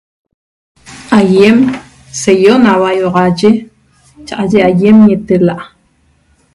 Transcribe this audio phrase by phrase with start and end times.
[1.17, 1.57] ayem
[2.19, 3.53] seyoe nahua ihuaxaye
[4.25, 4.35] cha
[4.65, 5.63] aye ñatel laa.